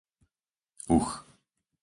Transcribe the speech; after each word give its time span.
Uh 0.97 1.21